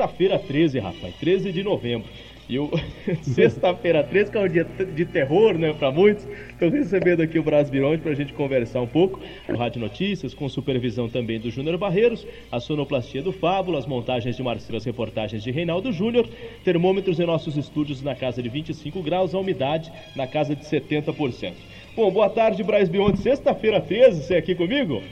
[0.00, 2.08] sexta-feira 13, rapaz, 13 de novembro.
[2.48, 2.70] E o
[3.22, 6.26] sexta-feira 13, que é um dia de terror, né, para muitos.
[6.48, 10.32] Estou recebendo aqui o Brás Bironde para a gente conversar um pouco no Rádio Notícias,
[10.32, 14.84] com supervisão também do Júnior Barreiros, a sonoplastia do Fábulo, as montagens de Marcelo, as
[14.84, 16.26] reportagens de Reinaldo Júnior,
[16.64, 21.52] termômetros em nossos estúdios na casa de 25 graus, a umidade na casa de 70%.
[21.94, 23.18] Bom, boa tarde, Braz Bionde.
[23.18, 25.02] Sexta-feira 13, você é aqui comigo?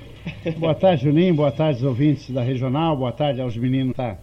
[0.57, 1.35] Boa tarde, Juninho.
[1.35, 2.97] Boa tarde, ouvintes da Regional.
[2.97, 4.17] Boa tarde aos meninos tá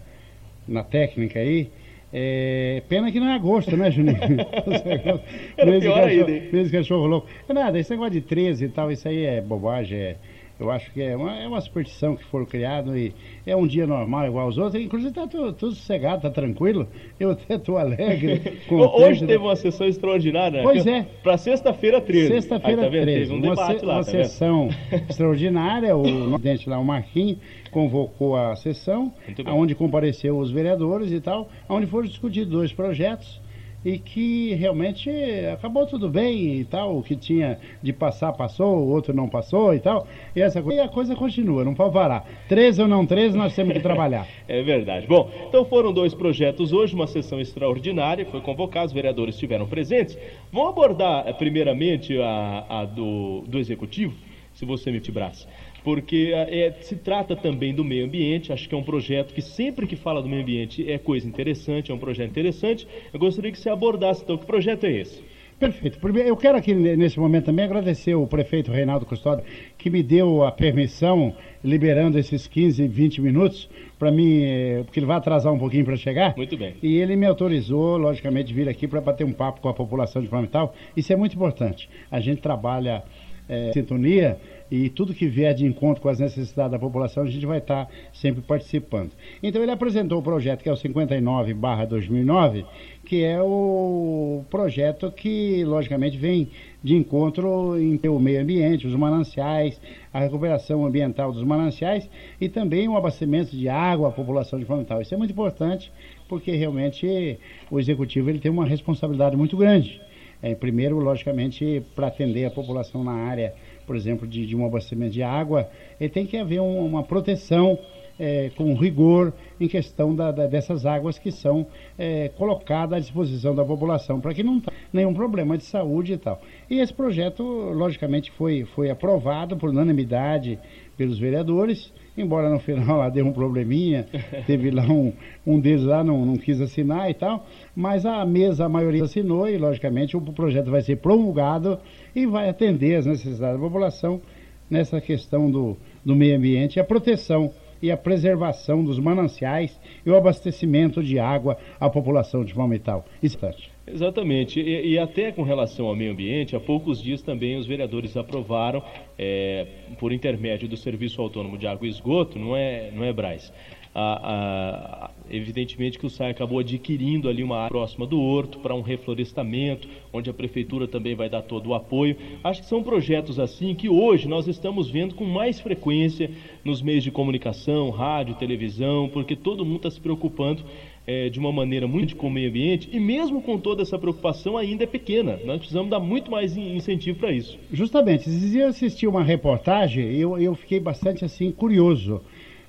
[0.68, 1.70] na técnica aí.
[2.14, 4.18] É, pena que não é agosto, né, Juninho?
[5.58, 6.50] Era pior ainda, hein?
[6.52, 7.28] Mês cachorro louco.
[7.50, 10.16] É nada, esse negócio de 13 e tal, isso aí é bobagem, é
[10.59, 13.14] eu acho que é uma, é uma superstição que foram criado e
[13.45, 14.81] é um dia normal igual aos outros.
[14.81, 16.88] Inclusive está tudo, tudo sossegado, está tranquilo.
[17.20, 18.59] Eu até estou alegre.
[18.72, 20.64] Hoje teve uma sessão extraordinária.
[20.64, 21.05] Pois é.
[21.22, 22.28] Para sexta-feira 13.
[22.28, 23.05] Sexta-feira tá 13.
[23.05, 24.70] Teve um uma debate se, lá, Uma tá sessão
[25.09, 25.95] extraordinária.
[25.95, 27.38] O presidente lá, o Marquinhos,
[27.70, 29.12] convocou a sessão,
[29.48, 33.44] onde compareceu os vereadores e tal, onde foram discutidos dois projetos
[33.85, 35.11] e que realmente
[35.53, 39.75] acabou tudo bem e tal, o que tinha de passar passou, o outro não passou
[39.75, 42.27] e tal, e essa coisa, e a coisa continua, não pode parar.
[42.50, 44.27] 13 ou não 13, nós temos que trabalhar.
[44.47, 45.05] é verdade.
[45.05, 50.17] Bom, então foram dois projetos hoje, uma sessão extraordinária, foi convocada, os vereadores estiveram presentes.
[50.52, 54.16] Vamos abordar eh, primeiramente a, a do, do Executivo,
[54.55, 55.47] se você me braço
[55.86, 58.52] porque é, se trata também do meio ambiente.
[58.52, 61.92] Acho que é um projeto que sempre que fala do meio ambiente é coisa interessante,
[61.92, 62.88] é um projeto interessante.
[63.14, 65.23] Eu gostaria que você abordasse, então, que projeto é esse?
[65.59, 66.00] Perfeito.
[66.00, 69.45] Primeiro, eu quero aqui nesse momento também agradecer o prefeito Reinaldo Custódio,
[69.77, 71.33] que me deu a permissão,
[71.64, 75.95] liberando esses 15, 20 minutos, para mim, eh, porque ele vai atrasar um pouquinho para
[75.95, 76.36] chegar.
[76.36, 76.73] Muito bem.
[76.83, 80.27] E ele me autorizou, logicamente, vir aqui para bater um papo com a população de
[80.27, 80.75] Palmital.
[80.97, 81.88] Isso é muito importante.
[82.11, 83.03] A gente trabalha
[83.47, 84.38] é, sintonia
[84.69, 87.88] e tudo que vier de encontro com as necessidades da população, a gente vai estar
[88.11, 89.11] sempre participando.
[89.41, 92.66] Então ele apresentou o projeto que é o 59/2009,
[93.05, 96.49] que é o projeto que logicamente vem
[96.83, 99.80] de encontro em o meio ambiente, os mananciais,
[100.14, 102.09] a recuperação ambiental dos mananciais
[102.39, 105.02] e também o abastecimento de água à população de Frontal.
[105.02, 105.92] Isso é muito importante
[106.27, 107.39] porque realmente
[107.70, 110.02] o executivo ele tem uma responsabilidade muito grande.
[110.42, 113.54] É, primeiro, logicamente, para atender a população na área
[113.86, 115.70] por exemplo, de, de um abastecimento de água,
[116.00, 117.78] e tem que haver um, uma proteção
[118.20, 123.54] é, com rigor em questão da, da, dessas águas que são é, colocadas à disposição
[123.54, 126.42] da população, para que não tenha nenhum problema de saúde e tal.
[126.70, 130.60] E esse projeto, logicamente, foi, foi aprovado por unanimidade
[130.98, 134.06] pelos vereadores, embora no final lá deu um probleminha,
[134.48, 135.12] teve lá um,
[135.45, 137.45] um deles lá não, não quis assinar e tal,
[137.75, 141.80] mas a mesa, a maioria assinou e, logicamente, o projeto vai ser promulgado
[142.15, 144.21] e vai atender as necessidades da população
[144.69, 147.51] nessa questão do, do meio ambiente e a proteção
[147.81, 153.06] e a preservação dos mananciais e o abastecimento de água à população de Palmital.
[153.21, 153.75] Instante.
[153.88, 154.60] Exatamente.
[154.60, 158.84] E, e, até com relação ao meio ambiente, há poucos dias também os vereadores aprovaram,
[159.18, 159.68] é,
[160.00, 163.54] por intermédio do Serviço Autônomo de Água e Esgoto, não é, não é Braz,
[163.94, 168.75] a, a, evidentemente que o SAI acabou adquirindo ali uma área próxima do horto para
[168.75, 172.18] um reflorestamento, onde a prefeitura também vai dar todo o apoio.
[172.44, 176.30] Acho que são projetos assim que hoje nós estamos vendo com mais frequência
[176.63, 180.63] nos meios de comunicação, rádio, televisão, porque todo mundo está se preocupando
[181.07, 184.57] é, de uma maneira muito com o meio ambiente e mesmo com toda essa preocupação
[184.57, 185.39] ainda é pequena.
[185.45, 187.57] Nós precisamos dar muito mais incentivo para isso.
[187.71, 192.21] Justamente, eu assisti uma reportagem e eu, eu fiquei bastante assim curioso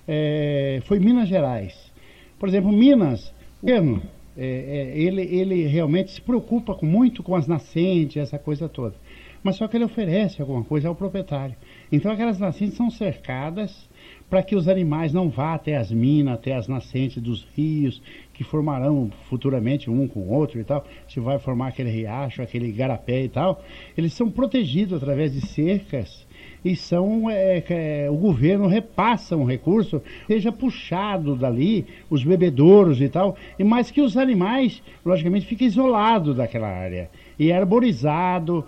[0.07, 1.93] é, foi Minas Gerais.
[2.39, 4.03] Por exemplo, Minas, o governo,
[4.37, 8.95] é, é, ele, ele realmente se preocupa com, muito com as nascentes, essa coisa toda.
[9.43, 11.55] Mas só que ele oferece alguma coisa ao proprietário.
[11.91, 13.89] Então aquelas nascentes são cercadas
[14.29, 18.03] para que os animais não vá até as minas, até as nascentes dos rios,
[18.37, 22.71] que formarão futuramente um com o outro e tal, se vai formar aquele riacho, aquele
[22.71, 23.65] garapé e tal.
[23.97, 26.27] Eles são protegidos através de cercas
[26.63, 33.09] e são é, é, o governo repassa um recurso, seja puxado dali, os bebedouros e
[33.09, 38.65] tal, e mais que os animais, logicamente, fiquem isolados daquela área e arborizado,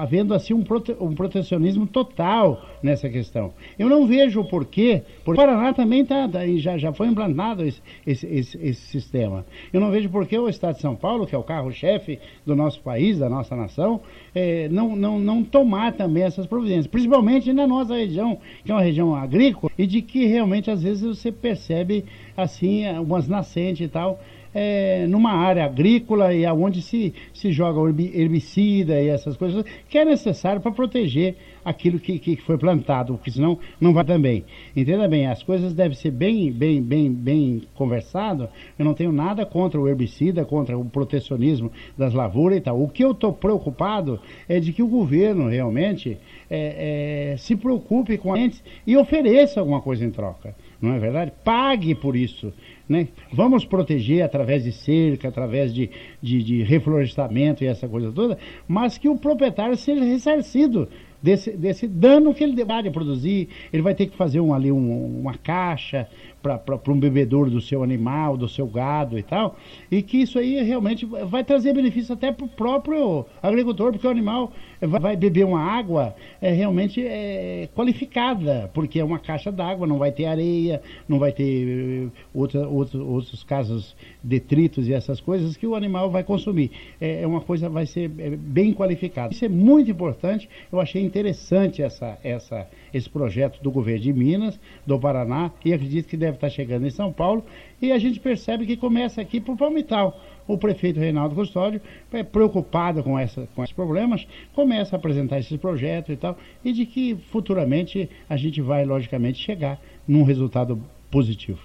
[0.00, 3.52] havendo assim um, prote um, protecionismo total nessa questão.
[3.78, 7.64] Eu não vejo o porquê, porque o Paraná também tá, tá, já, já foi implantado
[7.64, 9.44] esse, esse, esse, esse, sistema.
[9.72, 12.56] Eu não vejo por que o Estado de São Paulo, que é o carro-chefe do
[12.56, 14.00] nosso país, da nossa nação,
[14.34, 18.82] é, não, não, não tomar também essas providências, principalmente na nossa região, que é uma
[18.82, 22.04] região agrícola, e de que realmente às vezes você percebe
[22.36, 24.20] assim umas nascentes e tal,
[24.60, 27.78] é, numa área agrícola e aonde se, se joga
[28.12, 33.30] herbicida e essas coisas, que é necessário para proteger aquilo que, que foi plantado, porque
[33.30, 34.44] senão não vai também.
[34.74, 38.48] Entenda bem, as coisas devem ser bem, bem, bem, bem conversado.
[38.76, 42.82] Eu não tenho nada contra o herbicida, contra o protecionismo das lavouras e tal.
[42.82, 44.18] O que eu estou preocupado
[44.48, 46.18] é de que o governo realmente
[46.50, 50.52] é, é, se preocupe com a gente e ofereça alguma coisa em troca.
[50.80, 51.32] Não é verdade?
[51.42, 52.52] Pague por isso.
[52.88, 53.08] Né?
[53.32, 55.90] Vamos proteger através de cerca, através de,
[56.22, 60.88] de, de reflorestamento e essa coisa toda, mas que o proprietário seja ressarcido
[61.22, 63.48] desse, desse dano que ele vai produzir.
[63.72, 66.08] Ele vai ter que fazer um, ali um, uma caixa
[66.42, 69.56] para um bebedouro do seu animal, do seu gado e tal.
[69.90, 74.10] E que isso aí realmente vai trazer benefício até para o próprio agricultor, porque o
[74.10, 79.98] animal vai beber uma água é, realmente é, qualificada, porque é uma caixa d'água, não
[79.98, 85.56] vai ter areia, não vai ter eh, outra, outro, outros casos detritos e essas coisas
[85.56, 86.70] que o animal vai consumir.
[87.00, 89.32] É, é uma coisa, vai ser é, bem qualificada.
[89.32, 94.58] Isso é muito importante, eu achei interessante essa, essa, esse projeto do governo de Minas,
[94.86, 97.44] do Paraná, e acredito que deve estar chegando em São Paulo,
[97.80, 100.20] e a gente percebe que começa aqui por Palmital.
[100.46, 101.80] O prefeito Reinaldo Custódio,
[102.12, 106.72] é preocupado com, essa, com esses problemas, começa a apresentar esses projetos e tal, e
[106.72, 110.80] de que futuramente a gente vai, logicamente, chegar num resultado
[111.10, 111.58] positivo.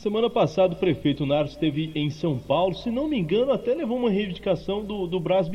[0.00, 3.98] Semana passada o prefeito Naros esteve em São Paulo, se não me engano, até levou
[3.98, 5.46] uma reivindicação do, do Brás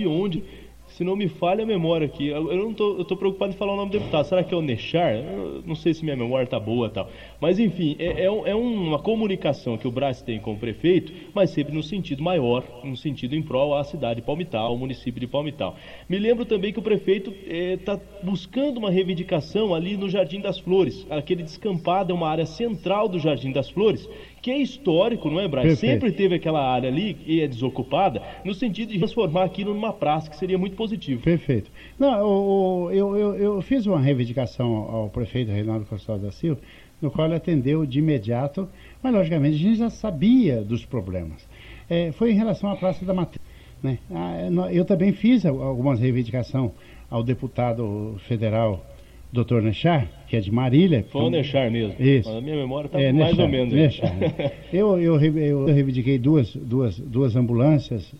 [0.88, 3.74] se não me falha a memória aqui, eu não tô, eu tô preocupado em falar
[3.74, 4.26] o nome do deputado.
[4.26, 5.16] Será que é o Nechar?
[5.16, 7.10] Eu não sei se minha memória tá boa tal.
[7.40, 11.50] Mas enfim, é, é, é, uma comunicação que o Brás tem com o prefeito, mas
[11.50, 15.28] sempre no sentido maior, no sentido em prol à cidade de Palmital, ao município de
[15.28, 15.76] Palmital.
[16.08, 20.60] Me lembro também que o prefeito está é, buscando uma reivindicação ali no Jardim das
[20.60, 21.06] Flores.
[21.10, 24.08] Aquele descampado é uma área central do Jardim das Flores
[24.46, 25.50] que é histórico, não é?
[25.50, 25.78] Perfeito.
[25.78, 30.30] Sempre teve aquela área ali e é desocupada, no sentido de transformar aquilo numa praça,
[30.30, 31.22] que seria muito positivo.
[31.22, 31.72] Perfeito.
[31.98, 36.62] Não, eu, eu, eu fiz uma reivindicação ao prefeito Reinaldo Costa da Silva,
[37.02, 38.68] no qual ele atendeu de imediato,
[39.02, 41.48] mas logicamente a gente já sabia dos problemas.
[41.90, 43.42] É, foi em relação à Praça da Matriz.
[43.82, 44.00] Né?
[44.12, 46.72] Ah, eu também fiz algumas reivindicações
[47.10, 48.84] ao deputado federal
[49.32, 49.62] Dr.
[49.62, 51.06] Nechar, que é de Marília.
[51.12, 51.96] Foi o Nechar mesmo.
[52.00, 52.30] Isso.
[52.30, 53.74] A minha memória está é, mais Nechar, ou menos.
[53.74, 54.16] Nechar.
[54.72, 58.14] eu, eu, eu, eu reivindiquei duas, duas, duas ambulâncias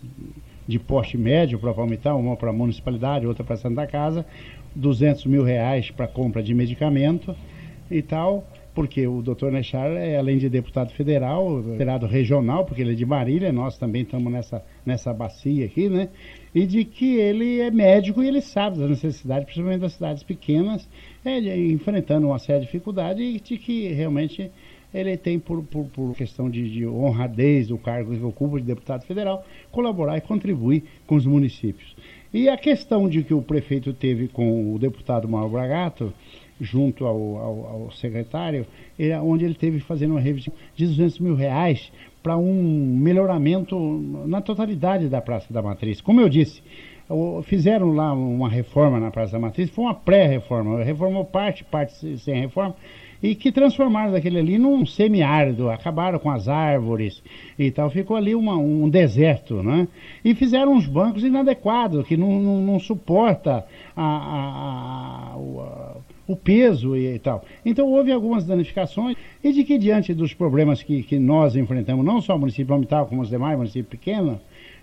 [0.66, 4.26] de porte médio para Palmital, uma para a municipalidade, outra para Santa Casa,
[4.74, 7.34] 200 mil reais para compra de medicamento
[7.90, 12.92] e tal, porque o doutor Nechar, é, além de deputado federal, deputado regional, porque ele
[12.92, 16.08] é de Marília, nós também estamos nessa, nessa bacia aqui, né?
[16.54, 20.88] e de que ele é médico e ele sabe das necessidades, principalmente das cidades pequenas,
[21.24, 24.50] é, enfrentando uma séria dificuldade e de que realmente
[24.92, 29.04] ele tem, por, por, por questão de, de, honradez do cargo que ocupa de deputado
[29.04, 31.96] federal, colaborar e contribuir com os municípios.
[32.32, 36.12] E a questão de que o prefeito teve com o deputado Mauro Bragato,
[36.60, 38.66] junto ao, ao, ao secretário,
[38.98, 41.92] ele, onde ele teve fazendo uma revisão de 200 mil reais
[42.22, 43.78] para um melhoramento
[44.26, 46.00] na totalidade da Praça da Matriz.
[46.00, 46.62] Como eu disse,
[47.44, 52.40] fizeram lá uma reforma na Praça da Matriz, foi uma pré-reforma, reformou parte, parte sem
[52.40, 52.74] reforma,
[53.22, 57.22] e que transformaram aquele ali num semiárido, acabaram com as árvores
[57.58, 59.88] e tal, ficou ali uma, um deserto, né?
[60.24, 63.64] E fizeram uns bancos inadequados, que não, não, não suporta
[63.96, 65.96] a, a, a, a
[66.26, 67.44] o peso e, e, tal.
[67.64, 72.20] Então houve algumas danificações e de que diante dos problemas que, que nós enfrentamos, não
[72.20, 74.38] só o município de Palmital, como os demais municípios pequenos,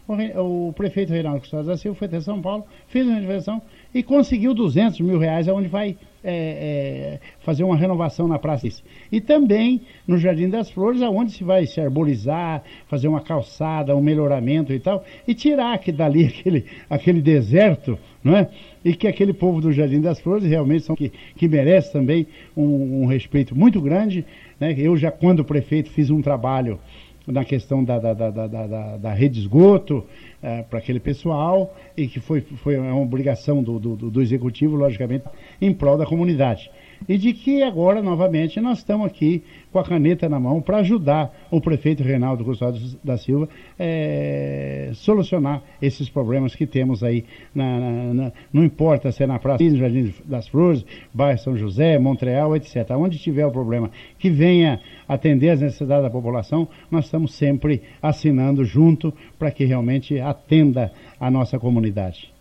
[0.07, 3.61] o, o prefeito Reinaldo Custódio da Silva foi até São Paulo, fez uma intervenção
[3.93, 8.67] e conseguiu 200 mil reais, onde vai é, é, fazer uma renovação na praça.
[9.11, 14.01] E também no Jardim das Flores, aonde se vai se arborizar, fazer uma calçada, um
[14.01, 18.49] melhoramento e tal, e tirar que dali aquele, aquele deserto, não é?
[18.85, 23.03] E que aquele povo do Jardim das Flores realmente são que, que merece também um,
[23.03, 24.25] um respeito muito grande.
[24.59, 24.75] Né?
[24.77, 26.79] Eu já, quando prefeito, fiz um trabalho
[27.25, 30.05] na questão da, da, da, da, da rede de esgoto
[30.41, 35.25] é, para aquele pessoal e que foi, foi uma obrigação do, do, do executivo, logicamente,
[35.61, 36.69] em prol da comunidade
[37.07, 41.33] e de que agora, novamente, nós estamos aqui com a caneta na mão para ajudar
[41.49, 48.13] o prefeito Reinaldo Custódio da Silva é, solucionar esses problemas que temos aí, na, na,
[48.13, 52.55] na, não importa se é na Praça no Jardim das Flores, bairro São José, Montreal,
[52.55, 52.91] etc.
[52.91, 58.63] Onde tiver o problema que venha atender as necessidades da população, nós estamos sempre assinando
[58.63, 62.32] junto para que realmente atenda a nossa comunidade.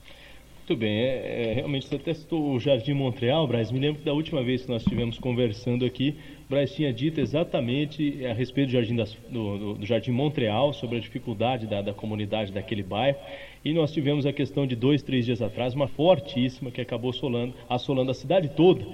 [0.69, 3.73] Muito bem, é, é, realmente você testou o Jardim Montreal, Braz.
[3.73, 6.14] Me lembro que da última vez que nós estivemos conversando aqui,
[6.49, 10.99] Braz tinha dito exatamente a respeito do Jardim, das, do, do, do, Jardim Montreal, sobre
[10.99, 13.19] a dificuldade da, da, comunidade daquele bairro.
[13.64, 17.54] E nós tivemos a questão de dois, três dias atrás, uma fortíssima que acabou assolando,
[17.69, 18.87] assolando a cidade toda.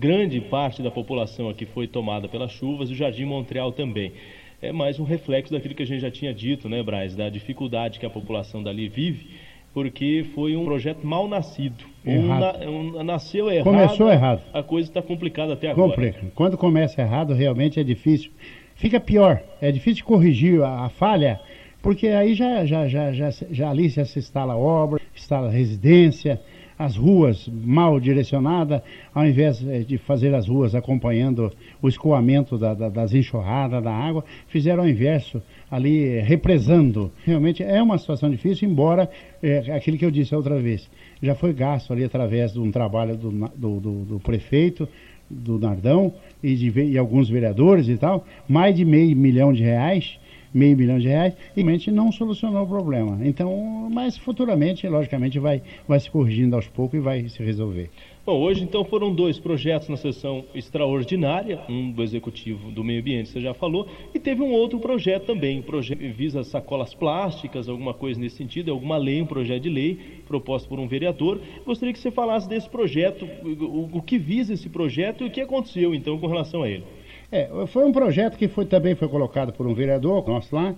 [0.00, 4.12] Grande parte da população aqui foi tomada pelas chuvas, o Jardim Montreal também
[4.60, 8.00] é mais um reflexo daquilo que a gente já tinha dito, né, Braz, da dificuldade
[8.00, 9.28] que a população dali vive
[9.76, 11.84] porque foi um projeto mal nascido.
[12.02, 12.66] Errado.
[12.66, 13.64] Um, um, nasceu errado.
[13.64, 14.40] Começou errado.
[14.50, 15.90] A coisa está complicada até agora.
[15.90, 16.26] Complica.
[16.34, 18.30] Quando começa errado, realmente é difícil.
[18.74, 19.42] Fica pior.
[19.60, 21.38] É difícil corrigir a, a falha,
[21.82, 26.40] porque aí já, já, já, já, já ali já se instala obra, instala residência,
[26.78, 28.80] as ruas mal direcionadas,
[29.14, 31.52] ao invés eh, de fazer as ruas acompanhando
[31.82, 37.10] o escoamento da, da, das enxurradas da água, fizeram o inverso, ali eh, represando.
[37.24, 39.08] Realmente é uma situação difícil, embora
[39.42, 40.88] é, aquilo que eu disse outra vez,
[41.22, 44.88] já foi gasto ali através de um trabalho do, do, do, do prefeito,
[45.28, 50.18] do Nardão e de e alguns vereadores e tal, mais de meio milhão de reais
[50.52, 53.18] meio bilhão de reais e realmente não solucionou o problema.
[53.22, 57.90] Então, mas futuramente, logicamente, vai, vai se corrigindo aos poucos e vai se resolver.
[58.26, 63.28] Bom, hoje então foram dois projetos na sessão extraordinária, um do Executivo do Meio Ambiente,
[63.28, 67.94] você já falou, e teve um outro projeto também, um projeto visa sacolas plásticas, alguma
[67.94, 71.40] coisa nesse sentido, alguma lei, um projeto de lei proposto por um vereador.
[71.64, 75.40] Gostaria que você falasse desse projeto, o, o que visa esse projeto e o que
[75.40, 76.82] aconteceu então com relação a ele.
[77.30, 80.74] É, foi um projeto que foi, também foi colocado por um vereador nosso lá,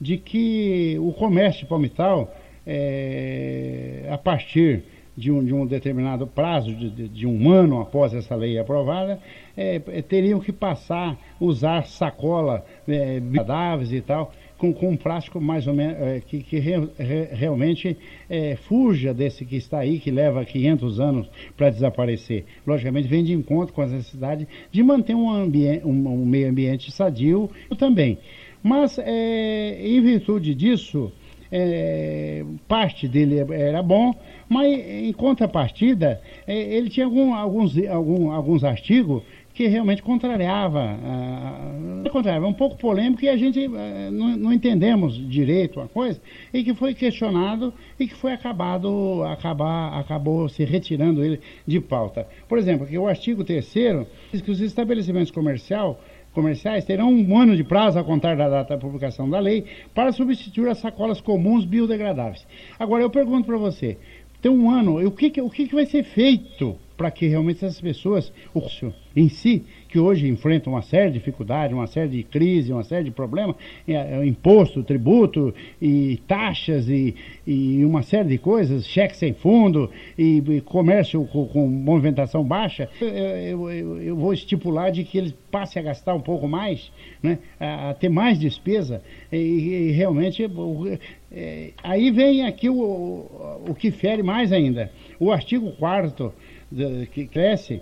[0.00, 2.34] de que o comércio palmital,
[2.66, 4.82] é, a partir
[5.16, 9.20] de um, de um, determinado prazo, de, de, de, um ano após essa lei aprovada,
[9.56, 13.20] é, teriam que passar usar sacola é,
[13.92, 14.32] e tal,
[14.62, 17.96] com, com um plástico mais ou menos é, que, que re, re, realmente
[18.30, 22.44] é, fuja desse que está aí, que leva 500 anos para desaparecer.
[22.64, 27.50] Logicamente, vem de encontro com a necessidade de manter um, um, um meio ambiente sadio
[27.76, 28.18] também.
[28.62, 31.10] Mas, é, em virtude disso,
[31.50, 34.14] é, parte dele era bom,
[34.48, 39.24] mas em contrapartida, é, ele tinha algum, alguns, algum, alguns artigos
[39.62, 40.98] que realmente contrariava,
[42.04, 46.20] uh, contrariava, um pouco polêmico e a gente uh, não, não, entendemos direito a coisa,
[46.52, 52.26] e que foi questionado e que foi acabado, acabar, acabou se retirando ele de pauta.
[52.48, 53.72] Por exemplo, que o artigo 3
[54.32, 56.00] diz que os estabelecimentos comercial,
[56.34, 59.64] comerciais terão um ano de prazo a contar da data da publicação da lei
[59.94, 62.44] para substituir as sacolas comuns biodegradáveis.
[62.80, 63.96] Agora eu pergunto para você,
[64.40, 68.32] tem um ano, o que, o que vai ser feito para que realmente essas pessoas,
[69.14, 73.04] em si, que hoje enfrentam uma série de dificuldades, uma série de crises, uma série
[73.04, 73.56] de problemas,
[73.86, 77.14] é, é, imposto, tributo e taxas e,
[77.46, 82.88] e, uma série de coisas, cheque sem fundo e, e comércio com, com, movimentação baixa,
[83.00, 86.90] eu, eu, eu, vou estipular de que eles passem a gastar um pouco mais,
[87.22, 90.42] né, a, a ter mais despesa e, e realmente
[91.30, 92.74] é, aí vem aqui o,
[93.68, 94.90] o que fere mais ainda.
[95.18, 96.32] O artigo 4
[97.12, 97.80] que cresce,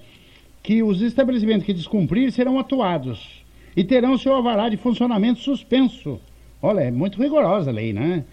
[0.63, 3.45] que os estabelecimentos que descumprirem serão atuados
[3.77, 6.21] e terão seu alvará de funcionamento suspenso.
[6.63, 8.25] Olha, é muito rigorosa a lei, né?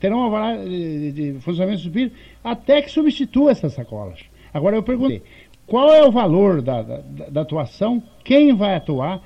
[0.00, 4.20] Terão alvará de, de funcionamento suspenso até que substitua essas sacolas.
[4.52, 5.22] Agora eu perguntei,
[5.66, 6.98] qual é o valor da, da,
[7.30, 9.22] da atuação, quem vai atuar,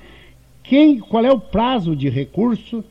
[0.63, 2.83] quem, qual é o prazo de recurso,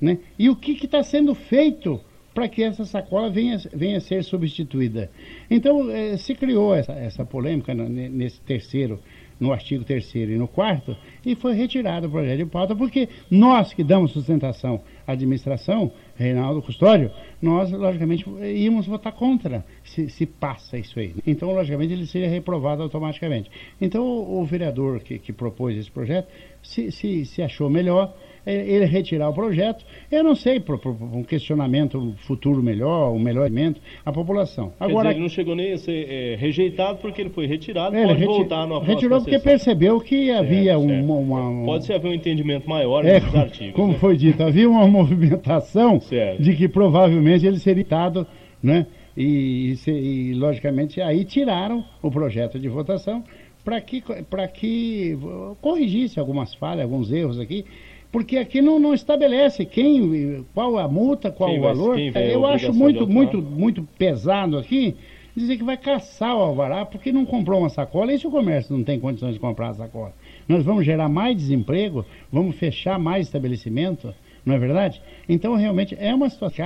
[0.00, 0.18] né?
[0.38, 2.00] E o que está sendo feito
[2.36, 5.10] para que essa sacola venha, venha a ser substituída.
[5.50, 9.00] Então, eh, se criou essa, essa polêmica nesse terceiro,
[9.40, 13.72] no artigo terceiro e no quarto, e foi retirado o projeto de pauta, porque nós
[13.72, 20.76] que damos sustentação à administração, Reinaldo Custódio, nós, logicamente, íamos votar contra se, se passa
[20.76, 21.14] isso aí.
[21.26, 23.50] Então, logicamente, ele seria reprovado automaticamente.
[23.80, 26.28] Então, o, o vereador que, que propôs esse projeto
[26.62, 28.14] se, se, se achou melhor
[28.46, 33.44] ele retirar o projeto, eu não sei, por, por, um questionamento futuro melhor, um melhor
[33.44, 34.72] alimento à população.
[34.78, 38.06] Agora, dizer, ele não chegou nem a ser é, rejeitado porque ele foi retirado, ele
[38.06, 39.50] pode reti voltar no Retirou porque sessão.
[39.50, 41.04] percebeu que havia certo, certo.
[41.04, 43.74] Uma, uma, Pode ser haver um entendimento maior é, nesses artigos.
[43.74, 43.98] Como né?
[43.98, 46.40] foi dito, havia uma movimentação certo.
[46.40, 48.26] de que provavelmente ele seria ditado,
[48.62, 48.86] né?
[49.16, 53.24] E, e, e, logicamente aí tiraram o projeto de votação
[53.64, 54.02] para que,
[54.54, 55.18] que
[55.60, 57.64] corrigisse algumas falhas, alguns erros aqui
[58.10, 61.96] porque aqui não, não estabelece quem, qual a multa, qual quem o valor.
[62.12, 64.96] Vai, Eu acho muito, muito, muito pesado aqui
[65.36, 68.12] dizer que vai caçar o alvará porque não comprou uma sacola.
[68.12, 70.14] E se o comércio não tem condições de comprar a sacola?
[70.48, 75.02] Nós vamos gerar mais desemprego, vamos fechar mais estabelecimento, não é verdade?
[75.28, 76.56] Então, realmente, é uma situação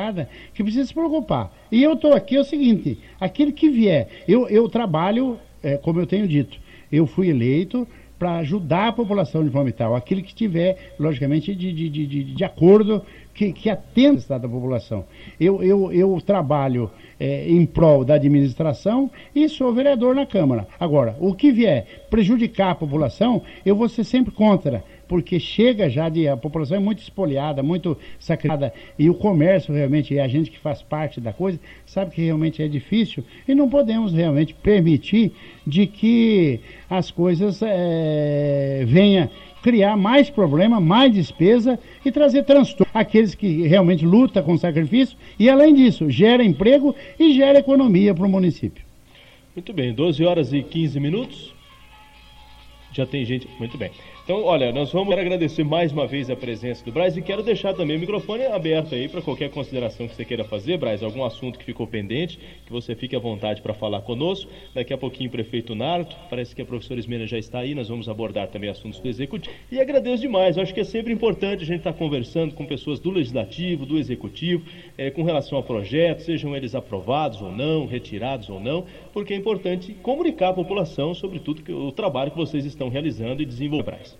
[0.54, 1.52] que precisa se preocupar.
[1.72, 5.98] E eu estou aqui, é o seguinte, aquele que vier, eu, eu trabalho, é, como
[5.98, 6.58] eu tenho dito,
[6.92, 7.88] eu fui eleito
[8.20, 12.44] para ajudar a população de forma tal, aquele que tiver, logicamente, de, de, de, de
[12.44, 15.06] acordo, que, que atenda o estado da população.
[15.40, 20.68] Eu, eu, eu trabalho é, em prol da administração e sou vereador na Câmara.
[20.78, 26.08] Agora, o que vier prejudicar a população, eu vou ser sempre contra porque chega já
[26.08, 26.28] de.
[26.28, 30.58] A população é muito espoliada, muito sacrificada, e o comércio realmente, e a gente que
[30.60, 35.32] faz parte da coisa, sabe que realmente é difícil, e não podemos realmente permitir
[35.66, 39.28] de que as coisas é, venham
[39.60, 45.50] criar mais problema, mais despesa e trazer transtorno àqueles que realmente lutam com sacrifício e,
[45.50, 48.84] além disso, gera emprego e gera economia para o município.
[49.56, 51.52] Muito bem, 12 horas e 15 minutos.
[52.92, 53.48] Já tem gente.
[53.58, 53.90] Muito bem.
[54.22, 57.74] Então, olha, nós vamos agradecer mais uma vez a presença do Braz e quero deixar
[57.74, 61.58] também o microfone aberto aí para qualquer consideração que você queira fazer, Braz, algum assunto
[61.58, 64.48] que ficou pendente, que você fique à vontade para falar conosco.
[64.72, 67.88] Daqui a pouquinho o prefeito Narto, parece que a professora Ismena já está aí, nós
[67.88, 69.56] vamos abordar também assuntos do executivo.
[69.72, 73.00] E agradeço demais, acho que é sempre importante a gente estar tá conversando com pessoas
[73.00, 74.64] do legislativo, do executivo,
[74.96, 79.36] é, com relação a projetos, sejam eles aprovados ou não, retirados ou não, porque é
[79.36, 84.19] importante comunicar à população sobre tudo que, o trabalho que vocês estão realizando e desenvolvendo.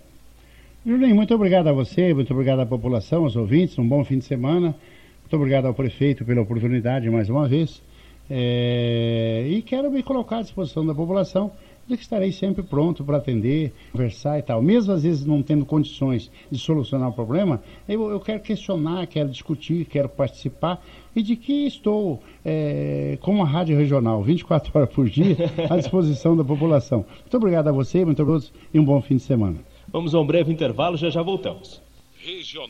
[0.83, 4.25] Julinho, muito obrigado a você, muito obrigado à população, aos ouvintes, um bom fim de
[4.25, 4.75] semana.
[5.21, 7.83] Muito obrigado ao prefeito pela oportunidade mais uma vez.
[8.27, 9.45] É...
[9.47, 11.51] E quero me colocar à disposição da população
[11.87, 14.59] de que estarei sempre pronto para atender, conversar e tal.
[14.59, 19.29] Mesmo às vezes não tendo condições de solucionar o problema, eu, eu quero questionar, quero
[19.29, 20.83] discutir, quero participar
[21.15, 25.37] e de que estou é, com uma rádio regional 24 horas por dia
[25.69, 27.05] à disposição da população.
[27.19, 29.70] Muito obrigado a você, muito obrigado e um bom fim de semana.
[29.91, 31.81] Vamos a um breve intervalo, já já voltamos.